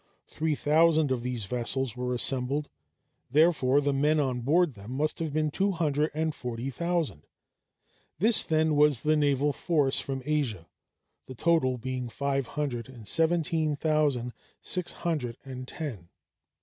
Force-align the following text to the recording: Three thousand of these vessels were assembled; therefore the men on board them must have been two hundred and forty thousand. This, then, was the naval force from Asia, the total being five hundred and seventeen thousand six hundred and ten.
Three 0.27 0.55
thousand 0.55 1.11
of 1.11 1.21
these 1.21 1.45
vessels 1.45 1.95
were 1.95 2.15
assembled; 2.15 2.69
therefore 3.29 3.79
the 3.81 3.93
men 3.93 4.19
on 4.19 4.41
board 4.41 4.73
them 4.73 4.93
must 4.93 5.19
have 5.19 5.31
been 5.31 5.51
two 5.51 5.73
hundred 5.73 6.09
and 6.15 6.33
forty 6.33 6.71
thousand. 6.71 7.21
This, 8.17 8.41
then, 8.41 8.75
was 8.75 9.01
the 9.01 9.15
naval 9.15 9.53
force 9.53 9.99
from 9.99 10.23
Asia, 10.25 10.67
the 11.27 11.35
total 11.35 11.77
being 11.77 12.09
five 12.09 12.47
hundred 12.47 12.89
and 12.89 13.07
seventeen 13.07 13.75
thousand 13.75 14.33
six 14.63 14.91
hundred 14.91 15.37
and 15.45 15.67
ten. 15.67 16.09